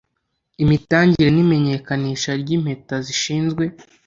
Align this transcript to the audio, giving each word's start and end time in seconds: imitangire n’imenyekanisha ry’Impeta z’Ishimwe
imitangire 0.63 1.29
n’imenyekanisha 1.33 2.31
ry’Impeta 2.41 2.95
z’Ishimwe 3.05 3.65